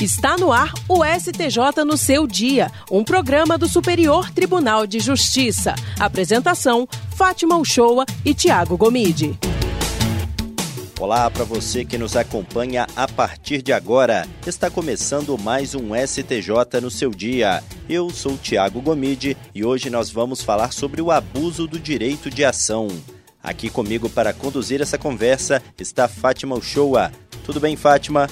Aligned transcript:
Está 0.00 0.36
no 0.36 0.52
ar 0.52 0.72
o 0.88 1.04
STJ 1.04 1.84
no 1.84 1.98
seu 1.98 2.24
dia, 2.24 2.70
um 2.88 3.02
programa 3.02 3.58
do 3.58 3.68
Superior 3.68 4.30
Tribunal 4.30 4.86
de 4.86 5.00
Justiça. 5.00 5.74
Apresentação: 5.98 6.86
Fátima 7.16 7.56
Uchoa 7.56 8.06
e 8.24 8.32
Tiago 8.32 8.76
Gomide. 8.76 9.36
Olá 11.00 11.28
para 11.28 11.42
você 11.42 11.84
que 11.84 11.98
nos 11.98 12.14
acompanha 12.14 12.86
a 12.94 13.08
partir 13.08 13.60
de 13.60 13.72
agora. 13.72 14.24
Está 14.46 14.70
começando 14.70 15.36
mais 15.36 15.74
um 15.74 15.88
STJ 15.96 16.80
no 16.80 16.92
seu 16.92 17.10
dia. 17.10 17.60
Eu 17.88 18.08
sou 18.10 18.38
Tiago 18.38 18.80
Gomide 18.80 19.36
e 19.52 19.64
hoje 19.64 19.90
nós 19.90 20.10
vamos 20.10 20.42
falar 20.42 20.72
sobre 20.72 21.02
o 21.02 21.10
abuso 21.10 21.66
do 21.66 21.78
direito 21.78 22.30
de 22.30 22.44
ação. 22.44 22.86
Aqui 23.42 23.68
comigo 23.68 24.08
para 24.08 24.32
conduzir 24.32 24.80
essa 24.80 24.96
conversa 24.96 25.60
está 25.76 26.06
Fátima 26.06 26.54
Uchoa. 26.54 27.10
Tudo 27.44 27.58
bem, 27.58 27.74
Fátima? 27.74 28.28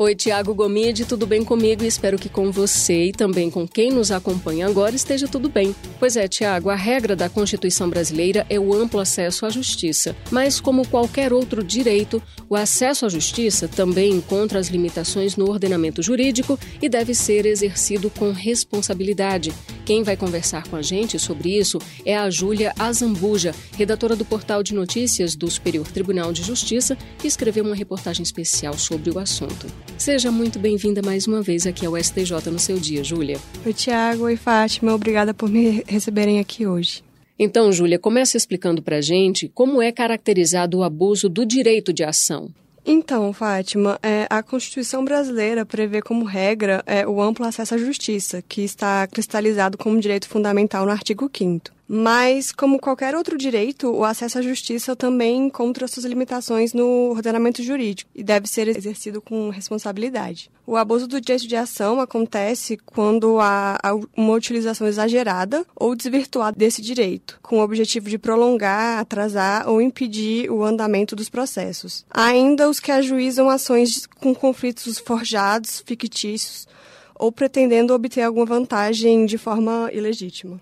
Oi, 0.00 0.14
Tiago 0.14 0.54
Gomide, 0.54 1.04
tudo 1.04 1.26
bem 1.26 1.42
comigo? 1.44 1.82
Espero 1.82 2.16
que 2.16 2.28
com 2.28 2.52
você 2.52 3.06
e 3.06 3.12
também 3.12 3.50
com 3.50 3.66
quem 3.66 3.90
nos 3.90 4.12
acompanha 4.12 4.64
agora 4.68 4.94
esteja 4.94 5.26
tudo 5.26 5.48
bem. 5.48 5.74
Pois 5.98 6.16
é, 6.16 6.28
Tiago, 6.28 6.70
a 6.70 6.76
regra 6.76 7.16
da 7.16 7.28
Constituição 7.28 7.90
brasileira 7.90 8.46
é 8.48 8.60
o 8.60 8.72
amplo 8.72 9.00
acesso 9.00 9.44
à 9.44 9.50
justiça. 9.50 10.14
Mas, 10.30 10.60
como 10.60 10.86
qualquer 10.86 11.32
outro 11.32 11.64
direito, 11.64 12.22
o 12.48 12.54
acesso 12.54 13.06
à 13.06 13.08
justiça 13.08 13.66
também 13.66 14.12
encontra 14.12 14.60
as 14.60 14.68
limitações 14.68 15.36
no 15.36 15.50
ordenamento 15.50 16.00
jurídico 16.00 16.56
e 16.80 16.88
deve 16.88 17.12
ser 17.12 17.44
exercido 17.44 18.08
com 18.08 18.30
responsabilidade. 18.30 19.52
Quem 19.88 20.02
vai 20.02 20.18
conversar 20.18 20.68
com 20.68 20.76
a 20.76 20.82
gente 20.82 21.18
sobre 21.18 21.56
isso 21.56 21.78
é 22.04 22.14
a 22.14 22.28
Júlia 22.28 22.74
Azambuja, 22.78 23.54
redatora 23.74 24.14
do 24.14 24.22
portal 24.22 24.62
de 24.62 24.74
notícias 24.74 25.34
do 25.34 25.50
Superior 25.50 25.90
Tribunal 25.90 26.30
de 26.30 26.42
Justiça, 26.42 26.94
que 27.18 27.26
escreveu 27.26 27.64
uma 27.64 27.74
reportagem 27.74 28.22
especial 28.22 28.76
sobre 28.76 29.10
o 29.10 29.18
assunto. 29.18 29.66
Seja 29.96 30.30
muito 30.30 30.58
bem-vinda 30.58 31.00
mais 31.00 31.26
uma 31.26 31.40
vez 31.40 31.66
aqui 31.66 31.86
ao 31.86 31.96
STJ 31.96 32.50
no 32.50 32.58
seu 32.58 32.78
dia, 32.78 33.02
Júlia. 33.02 33.40
Oi, 33.64 33.72
Tiago. 33.72 34.24
Oi, 34.24 34.36
Fátima. 34.36 34.94
Obrigada 34.94 35.32
por 35.32 35.48
me 35.48 35.82
receberem 35.86 36.38
aqui 36.38 36.66
hoje. 36.66 37.02
Então, 37.38 37.72
Júlia, 37.72 37.98
comece 37.98 38.36
explicando 38.36 38.82
para 38.82 38.96
a 38.96 39.00
gente 39.00 39.50
como 39.54 39.80
é 39.80 39.90
caracterizado 39.90 40.76
o 40.76 40.82
abuso 40.82 41.30
do 41.30 41.46
direito 41.46 41.94
de 41.94 42.04
ação. 42.04 42.50
Então, 42.90 43.34
Fátima, 43.34 44.00
é, 44.02 44.26
a 44.30 44.42
Constituição 44.42 45.04
brasileira 45.04 45.66
prevê 45.66 46.00
como 46.00 46.24
regra 46.24 46.82
é, 46.86 47.06
o 47.06 47.20
amplo 47.20 47.44
acesso 47.44 47.74
à 47.74 47.78
justiça, 47.78 48.40
que 48.40 48.62
está 48.62 49.06
cristalizado 49.06 49.76
como 49.76 50.00
direito 50.00 50.26
fundamental 50.26 50.86
no 50.86 50.90
artigo 50.90 51.30
5 51.30 51.77
mas, 51.88 52.52
como 52.52 52.78
qualquer 52.78 53.14
outro 53.14 53.38
direito, 53.38 53.90
o 53.90 54.04
acesso 54.04 54.38
à 54.38 54.42
justiça 54.42 54.94
também 54.94 55.46
encontra 55.46 55.88
suas 55.88 56.04
limitações 56.04 56.74
no 56.74 57.10
ordenamento 57.10 57.62
jurídico 57.62 58.10
e 58.14 58.22
deve 58.22 58.46
ser 58.46 58.68
exercido 58.68 59.22
com 59.22 59.48
responsabilidade. 59.48 60.50
O 60.66 60.76
abuso 60.76 61.08
do 61.08 61.18
direito 61.18 61.48
de 61.48 61.56
ação 61.56 61.98
acontece 61.98 62.76
quando 62.84 63.40
há 63.40 63.78
uma 64.14 64.34
utilização 64.34 64.86
exagerada 64.86 65.64
ou 65.74 65.96
desvirtuada 65.96 66.58
desse 66.58 66.82
direito, 66.82 67.38
com 67.42 67.58
o 67.58 67.62
objetivo 67.62 68.10
de 68.10 68.18
prolongar, 68.18 68.98
atrasar 68.98 69.66
ou 69.66 69.80
impedir 69.80 70.50
o 70.50 70.62
andamento 70.62 71.16
dos 71.16 71.30
processos. 71.30 72.04
Ainda 72.10 72.68
os 72.68 72.80
que 72.80 72.92
ajuizam 72.92 73.48
ações 73.48 74.04
com 74.06 74.34
conflitos 74.34 74.98
forjados, 74.98 75.82
fictícios, 75.86 76.68
ou 77.14 77.32
pretendendo 77.32 77.94
obter 77.94 78.22
alguma 78.22 78.44
vantagem 78.44 79.24
de 79.24 79.38
forma 79.38 79.90
ilegítima. 79.92 80.60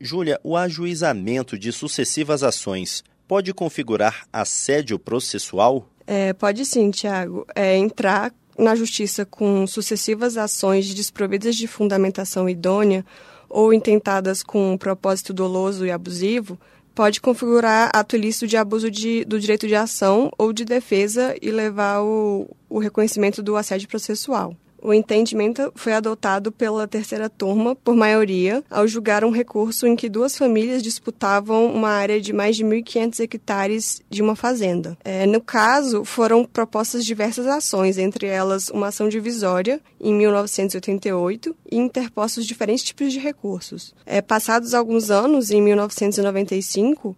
Júlia, 0.00 0.40
o 0.44 0.56
ajuizamento 0.56 1.58
de 1.58 1.72
sucessivas 1.72 2.42
ações 2.42 3.02
pode 3.26 3.52
configurar 3.52 4.26
assédio 4.32 4.98
processual? 4.98 5.88
É, 6.06 6.32
pode 6.32 6.64
sim, 6.64 6.90
Tiago. 6.90 7.46
É, 7.54 7.76
entrar 7.76 8.32
na 8.56 8.74
justiça 8.74 9.24
com 9.24 9.66
sucessivas 9.66 10.36
ações 10.36 10.92
desprovidas 10.94 11.54
de 11.54 11.66
fundamentação 11.66 12.48
idônea 12.48 13.04
ou 13.48 13.72
intentadas 13.72 14.42
com 14.42 14.72
um 14.72 14.78
propósito 14.78 15.32
doloso 15.32 15.86
e 15.86 15.90
abusivo 15.90 16.58
pode 16.94 17.20
configurar 17.20 17.90
ato 17.94 18.16
ilícito 18.16 18.46
de 18.46 18.56
abuso 18.56 18.90
de, 18.90 19.24
do 19.24 19.38
direito 19.38 19.68
de 19.68 19.76
ação 19.76 20.32
ou 20.36 20.52
de 20.52 20.64
defesa 20.64 21.36
e 21.40 21.50
levar 21.50 22.02
o, 22.02 22.48
o 22.68 22.80
reconhecimento 22.80 23.40
do 23.40 23.56
assédio 23.56 23.88
processual. 23.88 24.56
O 24.80 24.94
entendimento 24.94 25.72
foi 25.74 25.92
adotado 25.92 26.52
pela 26.52 26.86
terceira 26.86 27.28
turma, 27.28 27.74
por 27.74 27.94
maioria, 27.94 28.62
ao 28.70 28.86
julgar 28.86 29.24
um 29.24 29.30
recurso 29.30 29.86
em 29.86 29.96
que 29.96 30.08
duas 30.08 30.36
famílias 30.36 30.82
disputavam 30.82 31.66
uma 31.66 31.90
área 31.90 32.20
de 32.20 32.32
mais 32.32 32.56
de 32.56 32.64
1.500 32.64 33.20
hectares 33.20 34.02
de 34.08 34.22
uma 34.22 34.36
fazenda. 34.36 34.96
É, 35.04 35.26
no 35.26 35.40
caso, 35.40 36.04
foram 36.04 36.44
propostas 36.44 37.04
diversas 37.04 37.46
ações, 37.46 37.98
entre 37.98 38.26
elas 38.26 38.68
uma 38.68 38.88
ação 38.88 39.08
divisória, 39.08 39.80
em 40.00 40.14
1988, 40.14 41.56
e 41.70 41.76
interpostos 41.76 42.46
diferentes 42.46 42.84
tipos 42.84 43.12
de 43.12 43.18
recursos. 43.18 43.94
É, 44.06 44.22
passados 44.22 44.74
alguns 44.74 45.10
anos, 45.10 45.50
em 45.50 45.60
1995, 45.60 47.16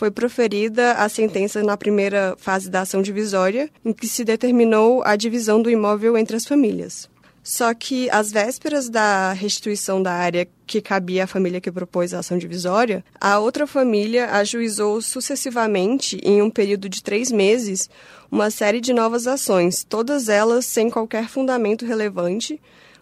foi 0.00 0.10
proferida 0.10 0.92
a 0.92 1.10
sentença 1.10 1.62
na 1.62 1.76
primeira 1.76 2.34
fase 2.38 2.70
da 2.70 2.80
ação 2.80 3.02
divisória, 3.02 3.68
em 3.84 3.92
que 3.92 4.08
se 4.08 4.24
determinou 4.24 5.02
a 5.04 5.14
divisão 5.14 5.60
do 5.60 5.68
imóvel 5.68 6.16
entre 6.16 6.34
as 6.34 6.46
famílias. 6.46 7.06
Só 7.42 7.74
que, 7.74 8.08
às 8.08 8.32
vésperas 8.32 8.88
da 8.88 9.34
restituição 9.34 10.02
da 10.02 10.10
área 10.10 10.48
que 10.66 10.80
cabia 10.80 11.24
à 11.24 11.26
família 11.26 11.60
que 11.60 11.70
propôs 11.70 12.14
a 12.14 12.20
ação 12.20 12.38
divisória, 12.38 13.04
a 13.20 13.38
outra 13.38 13.66
família 13.66 14.30
ajuizou 14.30 15.02
sucessivamente, 15.02 16.18
em 16.24 16.40
um 16.40 16.48
período 16.48 16.88
de 16.88 17.02
três 17.02 17.30
meses, 17.30 17.90
uma 18.32 18.50
série 18.50 18.80
de 18.80 18.94
novas 18.94 19.26
ações, 19.26 19.84
todas 19.84 20.30
elas 20.30 20.64
sem 20.64 20.88
qualquer 20.88 21.28
fundamento 21.28 21.84
relevante, 21.84 22.58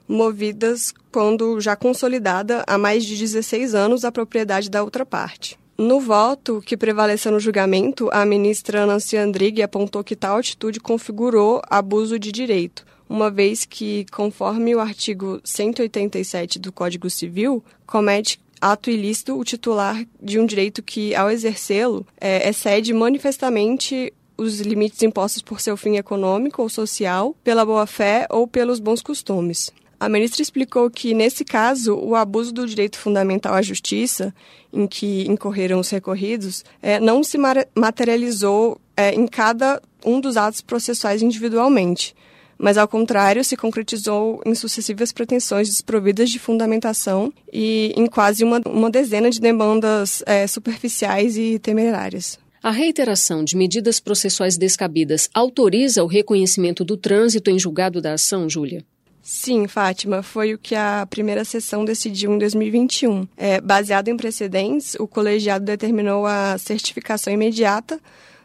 movidas 0.09 0.93
quando 1.13 1.61
já 1.61 1.77
consolidada 1.77 2.65
há 2.67 2.77
mais 2.77 3.05
de 3.05 3.17
16 3.17 3.73
anos 3.73 4.05
a 4.05 4.11
propriedade 4.11 4.69
da 4.69 4.83
outra 4.83 5.07
parte. 5.07 5.57
No 5.81 6.01
voto 6.01 6.61
que 6.61 6.77
prevaleceu 6.77 7.31
no 7.31 7.39
julgamento, 7.39 8.09
a 8.13 8.27
ministra 8.27 8.85
Nancy 8.85 9.17
Andrighi 9.17 9.63
apontou 9.63 10.03
que 10.03 10.17
tal 10.17 10.37
atitude 10.37 10.81
configurou 10.81 11.63
abuso 11.71 12.19
de 12.19 12.33
direito, 12.33 12.85
uma 13.09 13.31
vez 13.31 13.65
que, 13.65 14.05
conforme 14.11 14.75
o 14.75 14.81
artigo 14.81 15.41
187 15.45 16.59
do 16.59 16.73
Código 16.73 17.09
Civil, 17.09 17.63
comete 17.87 18.41
ato 18.61 18.91
ilícito 18.91 19.39
o 19.39 19.45
titular 19.45 20.05
de 20.21 20.41
um 20.41 20.47
direito 20.47 20.83
que, 20.83 21.15
ao 21.15 21.31
exercê-lo, 21.31 22.05
é, 22.21 22.49
excede 22.49 22.93
manifestamente 22.93 24.13
os 24.37 24.59
limites 24.59 25.01
impostos 25.05 25.43
por 25.43 25.61
seu 25.61 25.77
fim 25.77 25.97
econômico 25.97 26.61
ou 26.61 26.69
social, 26.69 27.37
pela 27.45 27.65
boa-fé 27.65 28.27
ou 28.31 28.49
pelos 28.49 28.81
bons 28.81 29.01
costumes. 29.01 29.73
A 30.01 30.09
ministra 30.09 30.43
explicou 30.43 30.89
que, 30.89 31.13
nesse 31.13 31.45
caso, 31.45 31.97
o 31.97 32.15
abuso 32.15 32.53
do 32.53 32.67
direito 32.67 32.97
fundamental 32.97 33.55
à 33.55 33.61
justiça, 33.61 34.33
em 34.73 34.87
que 34.87 35.27
incorreram 35.29 35.81
os 35.81 35.91
recorridos, 35.91 36.65
é, 36.81 37.01
não 37.01 37.25
se 37.25 37.37
materializou 37.75 38.81
é, 38.97 39.13
em 39.13 39.27
cada 39.27 39.83
um 40.05 40.21
dos 40.21 40.37
atos 40.37 40.61
processuais 40.61 41.21
individualmente, 41.21 42.15
mas, 42.57 42.79
ao 42.79 42.87
contrário, 42.87 43.43
se 43.45 43.57
concretizou 43.57 44.41
em 44.47 44.55
sucessivas 44.55 45.13
pretensões 45.13 45.69
desprovidas 45.69 46.31
de 46.31 46.39
fundamentação 46.39 47.33
e 47.53 47.93
em 47.97 48.07
quase 48.07 48.45
uma, 48.45 48.61
uma 48.67 48.91
dezena 48.91 49.31
de 49.31 49.41
demandas 49.41 50.23
é, 50.27 50.47
superficiais 50.47 51.37
e 51.37 51.59
temerárias. 51.59 52.39
A 52.63 52.71
reiteração 52.71 53.45
de 53.45 53.57
medidas 53.57 53.99
processuais 53.99 54.57
descabidas 54.57 55.29
autoriza 55.35 56.05
o 56.05 56.09
reconhecimento 56.09 56.85
do 56.85 56.97
trânsito 56.97 57.51
em 57.51 57.59
julgado 57.59 58.01
da 58.01 58.15
ação, 58.15 58.49
Júlia? 58.49 58.85
Sim, 59.31 59.69
Fátima, 59.69 60.23
foi 60.23 60.55
o 60.55 60.59
que 60.59 60.75
a 60.75 61.07
primeira 61.07 61.45
sessão 61.45 61.85
decidiu 61.85 62.33
em 62.33 62.39
2021. 62.39 63.29
É, 63.37 63.61
baseado 63.61 64.09
em 64.09 64.17
precedentes, 64.17 64.95
o 64.95 65.07
colegiado 65.07 65.67
determinou 65.67 66.25
a 66.25 66.57
certificação 66.57 67.31
imediata 67.31 68.01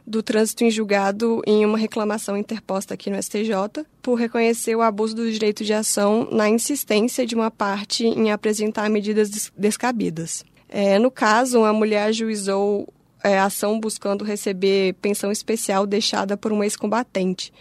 do 0.05 0.21
trânsito 0.21 0.65
em 0.65 0.69
julgado 0.69 1.41
em 1.47 1.65
uma 1.65 1.77
reclamação 1.77 2.35
interposta 2.35 2.95
aqui 2.95 3.09
no 3.09 3.15
STJ 3.15 3.85
por 4.01 4.15
reconhecer 4.15 4.75
o 4.75 4.81
abuso 4.81 5.15
do 5.15 5.31
direito 5.31 5.63
de 5.63 5.71
ação 5.71 6.27
na 6.29 6.49
insistência 6.49 7.25
de 7.25 7.33
uma 7.33 7.49
parte 7.49 8.05
em 8.05 8.29
apresentar 8.29 8.89
medidas 8.89 9.53
descabidas. 9.57 10.43
É, 10.67 10.99
no 10.99 11.09
caso, 11.09 11.63
a 11.63 11.71
mulher 11.71 12.07
ajuizou 12.07 12.93
é, 13.23 13.39
ação 13.39 13.79
buscando 13.79 14.25
receber 14.25 14.95
pensão 14.95 15.31
especial 15.31 15.87
deixada 15.87 16.35
por 16.35 16.51
um 16.51 16.61
ex-combatente 16.61 17.53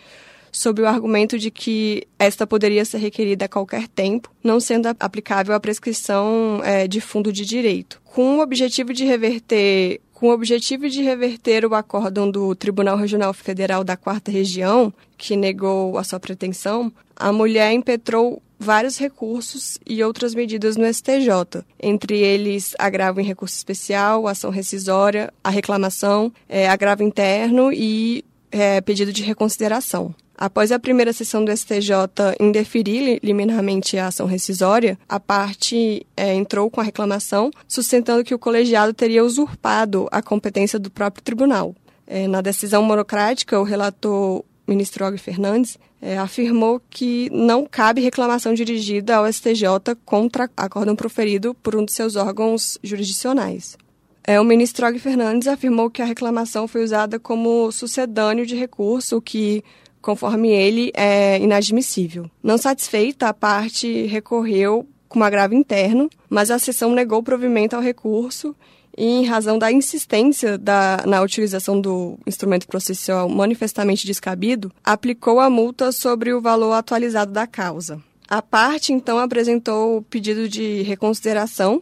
sob 0.53 0.83
o 0.83 0.87
argumento 0.87 1.39
de 1.39 1.51
que 1.51 2.07
esta 2.19 2.47
poderia 2.47 2.85
ser 2.85 2.99
requerida 2.99 3.47
a 3.47 3.49
qualquer 3.49 3.89
tempo, 3.89 4.31
não 4.45 4.61
sendo 4.61 4.89
aplicável 5.01 5.55
a 5.55 5.61
prescrição 5.61 6.61
é, 6.63 6.87
de 6.87 7.01
fundo 7.01 7.33
de 7.33 7.45
direito. 7.45 8.01
Com 8.05 8.37
o 8.37 8.43
objetivo 8.43 8.93
de 8.93 9.05
reverter 9.05 10.01
com 10.13 10.29
o 10.29 10.33
objetivo 10.33 10.89
de 10.89 11.03
reverter 11.03 11.67
o 11.67 11.75
acórdão 11.75 12.31
do 12.31 12.55
Tribunal 12.55 12.97
Regional 12.97 13.35
Federal 13.35 13.83
da 13.83 13.97
Quarta 13.97 14.31
Região, 14.31 14.95
que 15.19 15.35
negou 15.35 15.99
a 15.99 16.05
sua 16.05 16.21
pretensão, 16.21 16.93
a 17.17 17.33
mulher 17.33 17.73
impetrou 17.73 18.41
vários 18.57 18.97
recursos 18.97 19.79
e 19.85 20.03
outras 20.05 20.33
medidas 20.33 20.77
no 20.77 20.87
STJ, 20.87 21.65
entre 21.83 22.21
eles 22.21 22.73
agravo 22.79 23.21
em 23.21 23.25
recurso 23.25 23.57
especial, 23.57 24.29
ação 24.29 24.51
rescisória, 24.51 25.33
a 25.43 25.51
reclamação, 25.51 26.33
é, 26.49 26.69
agravo 26.69 27.03
interno 27.03 27.73
e 27.73 28.25
é, 28.53 28.81
pedido 28.81 29.13
de 29.13 29.23
reconsideração. 29.23 30.15
Após 30.37 30.73
a 30.73 30.79
primeira 30.79 31.13
sessão 31.13 31.45
do 31.45 31.57
STJ 31.57 31.93
indeferir 32.41 33.21
liminarmente 33.23 33.97
a 33.97 34.09
ação 34.09 34.27
rescisória, 34.27 34.99
a 35.09 35.21
parte 35.21 36.07
é, 36.17 36.35
entrou 36.35 36.71
com 36.71 36.81
a 36.81 36.85
reclamação, 36.85 37.51
sustentando 37.67 38.25
que 38.25 38.35
o 38.35 38.39
colegiado 38.39 38.93
teria 38.93 39.25
usurpado 39.25 40.09
a 40.11 40.21
competência 40.21 40.79
do 40.79 40.91
próprio 40.91 41.23
tribunal. 41.23 41.75
É, 42.07 42.27
na 42.27 42.41
decisão 42.41 42.83
monocrática, 42.83 43.59
o 43.59 43.65
relator 43.65 44.45
ministro 44.67 45.05
Og 45.07 45.19
Fernandes 45.19 45.79
é, 46.01 46.19
afirmou 46.19 46.81
que 46.91 47.31
não 47.31 47.65
cabe 47.65 48.01
reclamação 48.01 48.55
dirigida 48.55 49.17
ao 49.17 49.33
STJ 49.33 49.95
contra 50.05 50.51
acórdão 50.57 50.97
proferido 50.97 51.55
por 51.55 51.77
um 51.77 51.85
de 51.85 51.93
seus 51.93 52.17
órgãos 52.17 52.79
jurisdicionais. 52.83 53.77
É, 54.25 54.41
o 54.41 54.45
ministro 54.45 54.87
Og 54.87 54.99
Fernandes 54.99 55.49
afirmou 55.49 55.91
que 55.91 56.01
a 56.01 56.05
reclamação 56.05 56.69
foi 56.69 56.85
usada 56.85 57.19
como 57.19 57.73
sucedâneo 57.73 58.47
de 58.47 58.55
recurso, 58.55 59.21
que, 59.21 59.65
conforme 60.01 60.51
ele, 60.51 60.93
é 60.95 61.39
inadmissível. 61.39 62.31
Não 62.43 62.57
satisfeita, 62.57 63.29
a 63.29 63.35
parte 63.35 64.07
recorreu 64.07 64.87
com 65.09 65.19
um 65.19 65.25
agravo 65.25 65.55
interno, 65.55 66.09
mas 66.31 66.51
a 66.51 66.59
sessão 66.59 66.95
negou 66.95 67.23
provimento 67.23 67.75
ao 67.75 67.83
recurso 67.83 68.55
e 68.97 69.05
em 69.05 69.25
razão 69.25 69.59
da 69.59 69.73
insistência 69.73 70.57
da, 70.57 71.03
na 71.07 71.23
utilização 71.23 71.81
do 71.81 72.19
instrumento 72.27 72.67
processual 72.67 73.29
manifestamente 73.29 74.07
descabido, 74.07 74.71
aplicou 74.85 75.41
a 75.41 75.51
multa 75.51 75.93
sobre 75.93 76.33
o 76.33 76.41
valor 76.41 76.73
atualizado 76.73 77.33
da 77.33 77.47
causa. 77.47 78.01
A 78.29 78.41
parte, 78.41 78.93
então, 78.93 79.19
apresentou 79.19 79.99
o 79.99 80.03
pedido 80.03 80.49
de 80.49 80.83
reconsideração, 80.83 81.81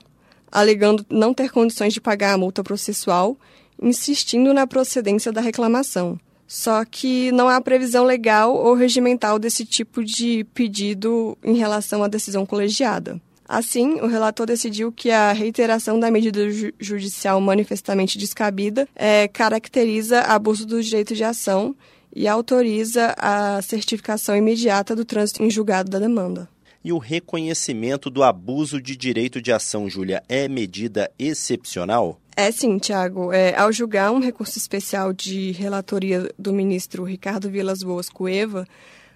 alegando 0.50 1.04
não 1.08 1.32
ter 1.32 1.50
condições 1.50 1.92
de 1.92 2.00
pagar 2.00 2.34
a 2.34 2.38
multa 2.38 2.62
processual, 2.62 3.36
insistindo 3.80 4.52
na 4.52 4.66
procedência 4.66 5.32
da 5.32 5.40
reclamação. 5.40 6.18
Só 6.46 6.84
que 6.84 7.30
não 7.30 7.48
há 7.48 7.60
previsão 7.60 8.04
legal 8.04 8.54
ou 8.54 8.74
regimental 8.74 9.38
desse 9.38 9.64
tipo 9.64 10.04
de 10.04 10.44
pedido 10.52 11.38
em 11.44 11.54
relação 11.54 12.02
à 12.02 12.08
decisão 12.08 12.44
colegiada. 12.44 13.20
Assim, 13.48 14.00
o 14.00 14.06
relator 14.06 14.46
decidiu 14.46 14.92
que 14.92 15.10
a 15.10 15.32
reiteração 15.32 15.98
da 15.98 16.10
medida 16.10 16.40
judicial 16.78 17.40
manifestamente 17.40 18.16
descabida 18.16 18.88
é, 18.94 19.26
caracteriza 19.26 20.20
abuso 20.20 20.66
do 20.66 20.80
direito 20.82 21.14
de 21.16 21.24
ação 21.24 21.74
e 22.14 22.28
autoriza 22.28 23.14
a 23.18 23.60
certificação 23.62 24.36
imediata 24.36 24.94
do 24.94 25.04
trânsito 25.04 25.42
em 25.42 25.50
julgado 25.50 25.90
da 25.90 25.98
demanda. 25.98 26.48
E 26.82 26.92
o 26.92 26.98
reconhecimento 26.98 28.08
do 28.08 28.22
abuso 28.22 28.80
de 28.80 28.96
direito 28.96 29.40
de 29.40 29.52
ação, 29.52 29.88
Júlia, 29.88 30.22
é 30.28 30.48
medida 30.48 31.10
excepcional? 31.18 32.18
É 32.34 32.50
sim, 32.50 32.78
Tiago. 32.78 33.32
É, 33.32 33.54
ao 33.54 33.70
julgar 33.70 34.10
um 34.12 34.18
recurso 34.18 34.56
especial 34.56 35.12
de 35.12 35.50
relatoria 35.52 36.30
do 36.38 36.54
ministro 36.54 37.04
Ricardo 37.04 37.50
Vilas 37.50 37.82
Boas 37.82 38.08
Cueva, 38.08 38.66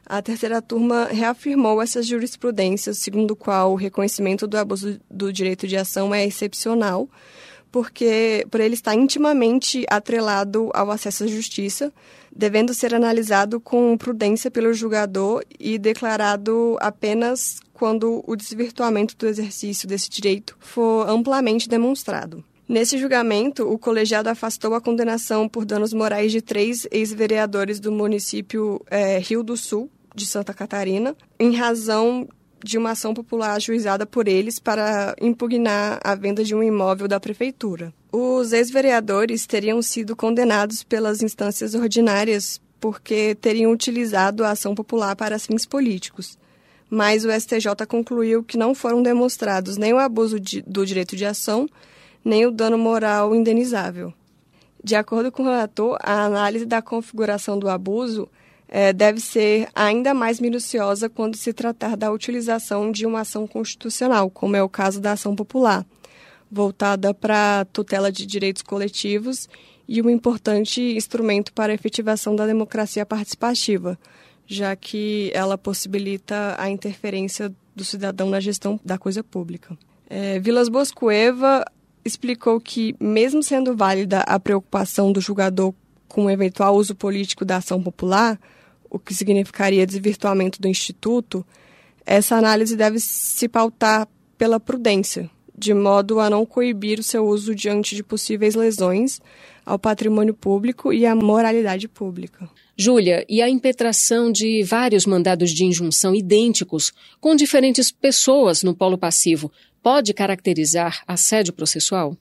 a 0.04 0.20
terceira 0.20 0.60
turma 0.60 1.06
reafirmou 1.06 1.80
essas 1.80 2.06
jurisprudências, 2.06 2.98
segundo 2.98 3.30
o 3.30 3.36
qual 3.36 3.72
o 3.72 3.76
reconhecimento 3.76 4.46
do 4.46 4.58
abuso 4.58 5.00
do 5.10 5.32
direito 5.32 5.66
de 5.66 5.78
ação 5.78 6.14
é 6.14 6.26
excepcional, 6.26 7.08
porque 7.74 8.46
por 8.52 8.60
ele 8.60 8.74
estar 8.74 8.94
intimamente 8.94 9.84
atrelado 9.90 10.70
ao 10.72 10.92
acesso 10.92 11.24
à 11.24 11.26
justiça, 11.26 11.92
devendo 12.30 12.72
ser 12.72 12.94
analisado 12.94 13.58
com 13.58 13.98
prudência 13.98 14.48
pelo 14.48 14.72
julgador 14.72 15.42
e 15.58 15.76
declarado 15.76 16.76
apenas 16.80 17.58
quando 17.72 18.22
o 18.28 18.36
desvirtuamento 18.36 19.16
do 19.16 19.26
exercício 19.26 19.88
desse 19.88 20.08
direito 20.08 20.56
for 20.60 21.08
amplamente 21.08 21.68
demonstrado. 21.68 22.44
Nesse 22.68 22.96
julgamento, 22.96 23.68
o 23.68 23.76
colegiado 23.76 24.28
afastou 24.28 24.74
a 24.74 24.80
condenação 24.80 25.48
por 25.48 25.64
danos 25.64 25.92
morais 25.92 26.30
de 26.30 26.40
três 26.40 26.86
ex-vereadores 26.92 27.80
do 27.80 27.90
município 27.90 28.80
é, 28.88 29.18
Rio 29.18 29.42
do 29.42 29.56
Sul, 29.56 29.90
de 30.14 30.26
Santa 30.26 30.54
Catarina, 30.54 31.16
em 31.40 31.56
razão 31.56 32.28
de 32.64 32.78
uma 32.78 32.92
ação 32.92 33.12
popular 33.12 33.52
ajuizada 33.52 34.06
por 34.06 34.26
eles 34.26 34.58
para 34.58 35.14
impugnar 35.20 36.00
a 36.02 36.14
venda 36.14 36.42
de 36.42 36.54
um 36.54 36.62
imóvel 36.62 37.06
da 37.06 37.20
prefeitura. 37.20 37.92
Os 38.10 38.54
ex-vereadores 38.54 39.46
teriam 39.46 39.82
sido 39.82 40.16
condenados 40.16 40.82
pelas 40.82 41.22
instâncias 41.22 41.74
ordinárias 41.74 42.58
porque 42.80 43.34
teriam 43.34 43.70
utilizado 43.70 44.44
a 44.44 44.52
ação 44.52 44.74
popular 44.74 45.14
para 45.14 45.38
fins 45.38 45.66
políticos. 45.66 46.38
Mas 46.88 47.24
o 47.24 47.30
STJ 47.30 47.86
concluiu 47.86 48.42
que 48.42 48.56
não 48.56 48.74
foram 48.74 49.02
demonstrados 49.02 49.76
nem 49.76 49.92
o 49.92 49.98
abuso 49.98 50.40
de, 50.40 50.62
do 50.62 50.86
direito 50.86 51.16
de 51.16 51.26
ação, 51.26 51.68
nem 52.24 52.46
o 52.46 52.50
dano 52.50 52.78
moral 52.78 53.34
indenizável. 53.34 54.12
De 54.82 54.94
acordo 54.94 55.30
com 55.30 55.42
o 55.42 55.46
relator, 55.46 55.98
a 56.02 56.24
análise 56.24 56.64
da 56.64 56.80
configuração 56.80 57.58
do 57.58 57.68
abuso 57.68 58.28
é, 58.68 58.92
deve 58.92 59.20
ser 59.20 59.68
ainda 59.74 60.14
mais 60.14 60.40
minuciosa 60.40 61.08
quando 61.08 61.36
se 61.36 61.52
tratar 61.52 61.96
da 61.96 62.10
utilização 62.10 62.90
de 62.90 63.06
uma 63.06 63.20
ação 63.20 63.46
constitucional, 63.46 64.30
como 64.30 64.56
é 64.56 64.62
o 64.62 64.68
caso 64.68 65.00
da 65.00 65.12
ação 65.12 65.34
popular, 65.36 65.86
voltada 66.50 67.12
para 67.12 67.64
tutela 67.66 68.10
de 68.10 68.26
direitos 68.26 68.62
coletivos 68.62 69.48
e 69.86 70.00
um 70.00 70.08
importante 70.08 70.80
instrumento 70.80 71.52
para 71.52 71.72
a 71.72 71.74
efetivação 71.74 72.34
da 72.34 72.46
democracia 72.46 73.04
participativa, 73.04 73.98
já 74.46 74.74
que 74.74 75.30
ela 75.34 75.58
possibilita 75.58 76.54
a 76.58 76.68
interferência 76.68 77.52
do 77.74 77.84
cidadão 77.84 78.30
na 78.30 78.40
gestão 78.40 78.78
da 78.84 78.96
coisa 78.96 79.22
pública. 79.22 79.76
É, 80.08 80.38
Vilas 80.38 80.68
Boas 80.68 80.92
explicou 82.04 82.60
que, 82.60 82.94
mesmo 83.00 83.42
sendo 83.42 83.76
válida 83.76 84.20
a 84.20 84.38
preocupação 84.38 85.10
do 85.10 85.20
julgador 85.20 85.74
com 86.08 86.26
o 86.26 86.30
eventual 86.30 86.76
uso 86.76 86.94
político 86.94 87.44
da 87.44 87.56
ação 87.56 87.82
popular, 87.82 88.38
o 88.90 88.98
que 88.98 89.14
significaria 89.14 89.86
desvirtuamento 89.86 90.60
do 90.60 90.68
Instituto, 90.68 91.44
essa 92.06 92.36
análise 92.36 92.76
deve 92.76 93.00
se 93.00 93.48
pautar 93.48 94.06
pela 94.36 94.60
prudência, 94.60 95.30
de 95.56 95.72
modo 95.72 96.20
a 96.20 96.28
não 96.28 96.44
coibir 96.44 96.98
o 96.98 97.02
seu 97.02 97.26
uso 97.26 97.54
diante 97.54 97.96
de 97.96 98.02
possíveis 98.02 98.54
lesões 98.54 99.20
ao 99.64 99.78
patrimônio 99.78 100.34
público 100.34 100.92
e 100.92 101.06
à 101.06 101.14
moralidade 101.14 101.88
pública. 101.88 102.48
Júlia, 102.76 103.24
e 103.28 103.40
a 103.40 103.48
impetração 103.48 104.30
de 104.30 104.62
vários 104.62 105.06
mandados 105.06 105.50
de 105.50 105.64
injunção 105.64 106.14
idênticos 106.14 106.92
com 107.20 107.34
diferentes 107.34 107.90
pessoas 107.90 108.62
no 108.62 108.74
polo 108.74 108.98
passivo 108.98 109.50
pode 109.82 110.12
caracterizar 110.12 111.02
assédio 111.06 111.52
processual? 111.52 112.16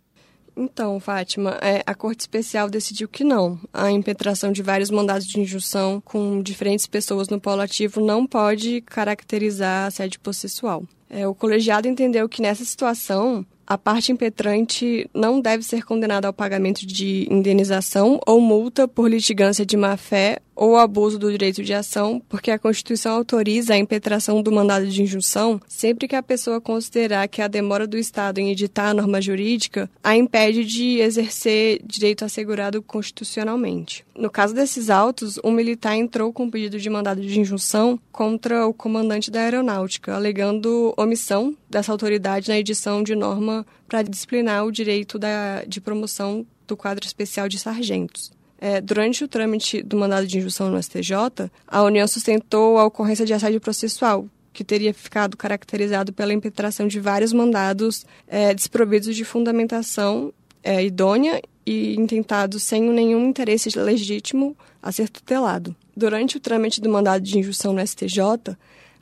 Então, 0.56 1.00
Fátima, 1.00 1.58
é, 1.62 1.82
a 1.86 1.96
Corte 1.96 2.22
Especial 2.22 2.70
decidiu 2.70 3.08
que 3.08 3.24
não. 3.24 3.60
A 3.74 3.92
impetração 3.92 4.52
de 4.52 4.62
vários 4.62 4.92
mandados 4.92 5.26
de 5.26 5.40
injunção 5.40 6.02
com 6.02 6.42
diferentes 6.42 6.86
pessoas 6.86 7.28
no 7.28 7.40
polo 7.40 7.62
ativo 7.62 8.00
não 8.00 8.26
pode 8.26 8.82
caracterizar 8.82 9.88
assédio 9.88 10.20
processual. 10.20 10.84
É, 11.10 11.28
o 11.28 11.34
colegiado 11.34 11.88
entendeu 11.88 12.28
que 12.30 12.42
nessa 12.42 12.64
situação 12.64 13.46
a 13.66 13.78
parte 13.78 14.12
impetrante 14.12 15.10
não 15.14 15.40
deve 15.40 15.64
ser 15.64 15.84
condenada 15.84 16.28
ao 16.28 16.34
pagamento 16.34 16.86
de 16.86 17.28
indenização 17.32 18.20
ou 18.28 18.42
multa 18.42 18.88
por 18.88 19.10
litigância 19.10 19.66
de 19.66 19.78
má-fé 19.78 20.40
ou 20.56 20.78
abuso 20.78 21.18
do 21.18 21.32
direito 21.32 21.64
de 21.64 21.74
ação, 21.74 22.22
porque 22.30 22.52
a 22.52 22.60
Constituição 22.60 23.16
autoriza 23.16 23.74
a 23.74 23.78
impetração 23.78 24.42
do 24.42 24.52
mandado 24.52 24.86
de 24.88 25.02
injunção 25.02 25.60
sempre 25.68 26.08
que 26.08 26.16
a 26.16 26.24
pessoa 26.24 26.62
considerar 26.62 27.28
que 27.28 27.42
a 27.42 27.48
demora 27.48 27.88
do 27.88 27.98
Estado 27.98 28.40
em 28.40 28.52
editar 28.52 28.90
a 28.90 28.94
norma 28.94 29.22
jurídica 29.22 29.90
a 30.04 30.16
impede 30.16 30.64
de 30.66 31.00
exercer 31.00 31.82
direito 31.86 32.24
assegurado 32.26 32.82
constitucionalmente. 32.82 34.06
No 34.16 34.30
caso 34.30 34.54
desses 34.54 34.90
autos, 34.90 35.40
um 35.44 35.52
militar 35.52 35.96
entrou 35.96 36.32
com 36.32 36.50
pedido 36.50 36.80
de 36.80 36.90
mandado 36.90 37.22
de 37.22 37.40
injunção 37.40 38.00
contra 38.12 38.68
o 38.68 38.74
comandante 38.74 39.32
da 39.32 39.42
aeronáutica, 39.42 40.16
alegando 40.16 40.94
omissão 40.98 41.56
dessa 41.70 41.92
autoridade 41.92 42.50
na 42.50 42.60
edição 42.60 43.02
de 43.02 43.16
norma 43.16 43.66
para 43.88 44.04
disciplinar 44.04 44.66
o 44.66 44.72
direito 44.72 45.18
da, 45.18 45.64
de 45.68 45.82
promoção 45.82 46.46
do 46.68 46.78
quadro 46.78 47.06
especial 47.06 47.50
de 47.50 47.60
sargentos. 47.60 48.32
É, 48.66 48.80
durante 48.80 49.26
o 49.26 49.28
trâmite 49.28 49.84
do 49.84 49.98
mandado 49.98 50.26
de 50.26 50.38
injunção 50.38 50.72
no 50.72 50.82
STJ, 50.82 51.52
a 51.68 51.84
União 51.84 52.08
sustentou 52.08 52.78
a 52.78 52.86
ocorrência 52.86 53.26
de 53.26 53.34
assédio 53.34 53.60
processual, 53.60 54.26
que 54.54 54.64
teria 54.64 54.94
ficado 54.94 55.36
caracterizado 55.36 56.14
pela 56.14 56.32
impetração 56.32 56.88
de 56.88 56.98
vários 56.98 57.34
mandados 57.34 58.06
é, 58.26 58.54
desprovidos 58.54 59.18
de 59.18 59.26
fundamentação 59.26 60.34
é, 60.64 60.82
idônea 60.82 61.42
e 61.66 61.94
intentados 62.00 62.64
sem 62.64 62.82
nenhum 62.84 63.28
interesse 63.28 63.78
legítimo 63.78 64.56
a 64.82 64.94
ser 64.94 65.10
tutelado. 65.10 65.76
Durante 65.94 66.38
o 66.38 66.40
trâmite 66.40 66.80
do 66.80 66.88
mandado 66.88 67.22
de 67.22 67.38
injunção 67.38 67.74
no 67.74 67.86
STJ, 67.86 68.56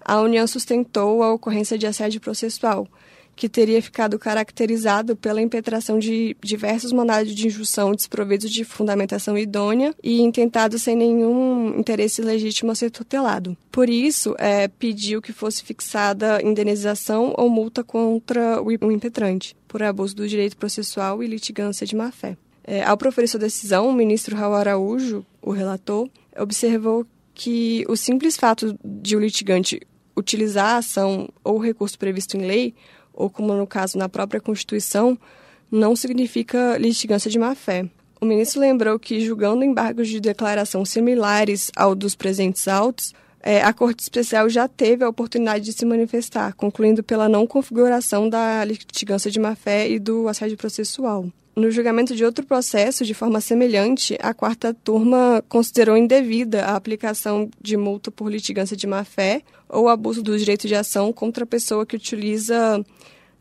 a 0.04 0.22
União 0.22 0.48
sustentou 0.48 1.22
a 1.22 1.32
ocorrência 1.32 1.78
de 1.78 1.86
assédio 1.86 2.20
processual, 2.20 2.88
que 3.36 3.50
teria 3.50 3.82
ficado 3.82 4.20
caracterizado 4.20 5.16
pela 5.16 5.42
impetração 5.42 5.98
de 5.98 6.36
diversos 6.42 6.92
mandados 6.92 7.34
de 7.34 7.48
injunção 7.48 7.92
desprovidos 7.94 8.52
de 8.52 8.64
fundamentação 8.64 9.38
idônea 9.38 9.96
e 10.04 10.22
intentado 10.22 10.78
sem 10.78 10.96
nenhum 10.96 11.80
interesse 11.80 12.22
legítimo 12.22 12.72
a 12.72 12.76
ser 12.76 12.92
tutelado. 12.92 13.58
Por 13.72 13.90
isso, 13.90 14.36
é, 14.38 14.68
pediu 14.68 15.22
que 15.22 15.34
fosse 15.34 15.64
fixada 15.64 16.42
indenização 16.44 17.34
ou 17.38 17.50
multa 17.50 17.84
contra 17.84 18.62
o 18.62 18.92
impetrante, 18.92 19.56
por 19.68 19.82
abuso 19.82 20.16
do 20.16 20.28
direito 20.28 20.58
processual 20.58 21.24
e 21.24 21.28
litigância 21.28 21.86
de 21.86 21.96
má-fé. 21.96 22.38
É, 22.64 22.84
ao 22.84 22.98
proferir 22.98 23.28
sua 23.28 23.40
decisão, 23.40 23.90
o 23.90 23.94
ministro 23.94 24.36
Raul 24.36 24.54
Araújo, 24.54 25.26
o 25.42 25.52
relator, 25.52 26.08
observou 26.38 27.06
que 27.34 27.84
o 27.90 27.96
simples 27.96 28.38
fato 28.38 28.78
de 28.84 29.16
o 29.16 29.20
litigante 29.20 29.82
utilizar 30.16 30.76
a 30.76 30.78
ação 30.78 31.30
ou 31.44 31.58
recurso 31.58 31.98
previsto 31.98 32.38
em 32.38 32.46
lei, 32.46 32.76
ou 33.14 33.30
como 33.30 33.54
no 33.54 33.68
caso 33.68 33.98
na 33.98 34.10
própria 34.10 34.42
Constituição, 34.42 35.18
não 35.72 35.96
significa 35.96 36.78
litigância 36.78 37.30
de 37.32 37.40
má-fé. 37.40 37.86
O 38.20 38.26
ministro 38.26 38.62
lembrou 38.62 39.00
que, 39.00 39.20
julgando 39.22 39.64
embargos 39.64 40.08
de 40.08 40.20
declaração 40.20 40.86
similares 40.86 41.72
ao 41.76 41.96
dos 41.96 42.14
presentes 42.14 42.68
autos, 42.68 43.14
é, 43.42 43.62
a 43.64 43.74
Corte 43.74 44.02
Especial 44.02 44.48
já 44.48 44.68
teve 44.68 45.04
a 45.04 45.10
oportunidade 45.10 45.66
de 45.66 45.74
se 45.74 45.86
manifestar, 45.86 46.54
concluindo 46.54 47.02
pela 47.02 47.28
não 47.28 47.48
configuração 47.48 48.30
da 48.30 48.64
litigância 48.64 49.32
de 49.32 49.40
má-fé 49.40 49.90
e 49.90 49.98
do 49.98 50.28
assédio 50.28 50.58
processual. 50.58 51.26
No 51.56 51.70
julgamento 51.70 52.16
de 52.16 52.24
outro 52.24 52.46
processo, 52.46 53.04
de 53.04 53.14
forma 53.14 53.42
semelhante, 53.42 54.18
a 54.22 54.34
quarta 54.34 54.74
turma 54.74 55.44
considerou 55.50 55.98
indevida 55.98 56.66
a 56.66 56.76
aplicação 56.76 57.50
de 57.62 57.76
multa 57.76 58.10
por 58.10 58.32
litigância 58.32 58.76
de 58.78 58.88
má-fé 58.88 59.42
ou 59.68 59.90
abuso 59.90 60.24
do 60.24 60.38
direito 60.38 60.68
de 60.68 60.76
ação 60.76 61.12
contra 61.12 61.44
a 61.44 61.48
pessoa 61.48 61.86
que 61.86 61.96
utiliza 61.96 62.84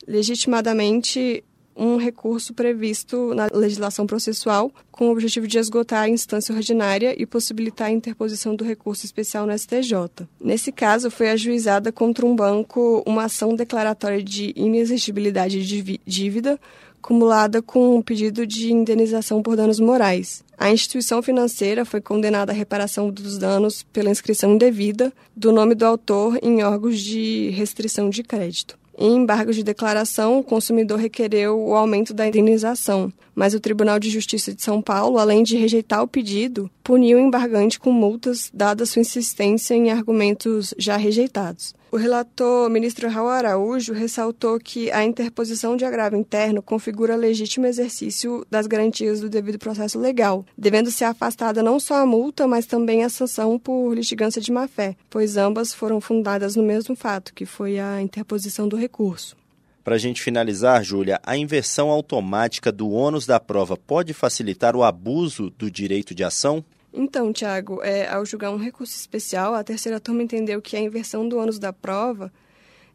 legitimadamente 0.09 1.45
um 1.77 1.97
recurso 1.97 2.53
previsto 2.53 3.33
na 3.35 3.49
legislação 3.53 4.07
processual 4.07 4.73
com 4.91 5.09
o 5.09 5.13
objetivo 5.13 5.47
de 5.47 5.59
esgotar 5.59 6.03
a 6.03 6.09
instância 6.09 6.55
ordinária 6.55 7.15
e 7.17 7.25
possibilitar 7.25 7.89
a 7.89 7.93
interposição 7.93 8.55
do 8.55 8.65
recurso 8.65 9.07
especial 9.07 9.47
no 9.47 9.57
STJ. 9.57 10.29
Nesse 10.39 10.73
caso, 10.73 11.11
foi 11.11 11.31
ajuizada 11.31 11.91
contra 11.91 12.27
um 12.27 12.37
banco 12.37 13.03
uma 13.07 13.25
ação 13.25 13.55
declaratória 13.55 14.23
de 14.23 14.53
inexigibilidade 14.57 15.65
de 15.65 16.01
dívida 16.05 16.61
acumulada 17.01 17.63
com 17.63 17.97
um 17.97 18.03
pedido 18.03 18.47
de 18.47 18.73
indenização 18.73 19.43
por 19.43 19.57
danos 19.57 19.81
morais. 19.81 20.45
A 20.57 20.71
instituição 20.71 21.23
financeira 21.23 21.87
foi 21.87 22.01
condenada 22.01 22.53
à 22.53 22.55
reparação 22.55 23.11
dos 23.11 23.39
danos 23.39 23.83
pela 23.83 24.11
inscrição 24.11 24.53
indevida 24.53 25.11
do 25.35 25.51
nome 25.51 25.75
do 25.75 25.87
autor 25.87 26.39
em 26.43 26.63
órgãos 26.63 27.01
de 27.01 27.49
restrição 27.51 28.11
de 28.11 28.23
crédito. 28.23 28.79
Em 28.99 29.17
embargos 29.17 29.57
de 29.57 29.63
declaração, 29.63 30.39
o 30.39 30.45
consumidor 30.45 30.99
requereu 30.99 31.59
o 31.59 31.75
aumento 31.75 32.13
da 32.13 32.29
indenização, 32.29 33.11
mas 33.35 33.55
o 33.55 33.61
Tribunal 33.61 33.99
de 33.99 34.11
Justiça 34.11 34.55
de 34.55 34.63
São 34.63 34.83
Paulo, 34.83 35.17
além 35.17 35.43
de 35.43 35.57
rejeitar 35.57 36.03
o 36.03 36.09
pedido, 36.09 36.71
puniu 36.91 37.19
o 37.19 37.21
embargante 37.21 37.79
com 37.79 37.93
multas, 37.93 38.51
dada 38.53 38.85
sua 38.85 38.99
insistência 38.99 39.75
em 39.75 39.93
argumentos 39.93 40.75
já 40.77 40.97
rejeitados. 40.97 41.73
O 41.93 41.97
relator, 41.97 42.69
ministro 42.69 43.09
Raul 43.09 43.29
Araújo, 43.29 43.93
ressaltou 43.93 44.59
que 44.59 44.91
a 44.91 45.05
interposição 45.05 45.77
de 45.77 45.85
agravo 45.85 46.17
interno 46.17 46.61
configura 46.61 47.15
legítimo 47.15 47.67
exercício 47.67 48.45
das 48.51 48.67
garantias 48.67 49.21
do 49.21 49.31
devido 49.31 49.57
processo 49.57 50.01
legal, 50.01 50.45
devendo 50.59 50.91
ser 50.91 51.05
afastada 51.05 51.63
não 51.63 51.79
só 51.79 51.95
a 51.95 52.07
multa, 52.07 52.49
mas 52.49 52.67
também 52.67 53.05
a 53.05 53.09
sanção 53.09 53.57
por 53.57 53.95
litigância 53.95 54.43
de 54.43 54.51
má-fé, 54.51 54.97
pois 55.09 55.37
ambas 55.37 55.73
foram 55.73 56.01
fundadas 56.01 56.57
no 56.57 56.63
mesmo 56.65 56.97
fato, 56.97 57.33
que 57.33 57.47
foi 57.47 57.79
a 57.79 58.03
interposição 58.03 58.67
do 58.67 58.77
recurso. 58.77 59.37
Para 59.85 59.95
a 59.95 59.99
gente 59.99 60.21
finalizar, 60.21 60.83
Júlia, 60.83 61.21
a 61.23 61.37
inversão 61.37 61.89
automática 61.89 62.73
do 62.73 62.91
ônus 62.91 63.27
da 63.27 63.39
prova 63.39 63.77
pode 63.77 64.13
facilitar 64.13 64.75
o 64.75 64.83
abuso 64.83 65.51
do 65.51 65.71
direito 65.71 66.17
de 66.17 66.25
ação? 66.25 66.65
Então, 66.93 67.33
Tiago, 67.33 67.83
é, 67.83 68.09
ao 68.09 68.25
julgar 68.25 68.51
um 68.51 68.57
recurso 68.57 68.97
especial, 68.97 69.55
a 69.55 69.63
terceira 69.63 70.01
turma 70.01 70.23
entendeu 70.23 70.61
que 70.61 70.77
a 70.77 70.81
inversão 70.81 71.29
do 71.29 71.39
ônus 71.39 71.59
da 71.59 71.73
prova 71.73 72.33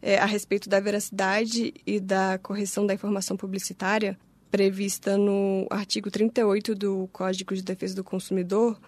é, 0.01 0.17
a 0.17 0.25
respeito 0.25 0.69
da 0.69 0.79
veracidade 0.79 1.73
e 1.85 1.99
da 1.99 2.37
correção 2.37 2.85
da 2.85 2.93
informação 2.93 3.37
publicitária 3.37 4.17
prevista 4.51 5.17
no 5.17 5.67
artigo 5.69 6.11
38 6.11 6.75
do 6.75 7.09
Código 7.11 7.55
de 7.55 7.61
Defesa 7.61 7.95
do 7.95 8.03
Consumidor 8.03 8.79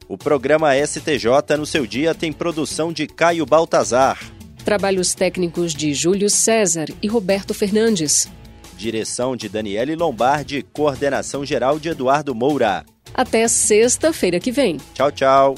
O 0.09 0.17
programa 0.17 0.73
STJ 0.77 1.57
no 1.59 1.67
seu 1.67 1.85
dia 1.85 2.15
tem 2.15 2.33
produção 2.33 2.93
de 2.93 3.09
Caio 3.09 3.45
Baltazar. 3.45 4.19
Trabalhos 4.65 5.15
técnicos 5.15 5.75
de 5.75 5.93
Júlio 5.95 6.31
César 6.31 6.87
e 7.03 7.09
Roberto 7.09 7.53
Fernandes. 7.53 8.31
Direção 8.77 9.35
de 9.35 9.49
Daniele 9.49 9.97
Lombardi, 9.97 10.65
coordenação 10.73 11.45
geral 11.45 11.79
de 11.81 11.89
Eduardo 11.89 12.35
Moura. 12.35 12.85
Até 13.13 13.49
sexta-feira 13.49 14.39
que 14.39 14.53
vem. 14.53 14.77
Tchau, 14.95 15.11
tchau. 15.11 15.55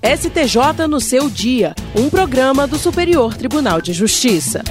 STJ 0.00 0.86
no 0.88 1.00
seu 1.00 1.28
dia, 1.28 1.74
um 1.96 2.08
programa 2.08 2.68
do 2.68 2.78
Superior 2.78 3.36
Tribunal 3.36 3.80
de 3.80 3.92
Justiça. 3.92 4.62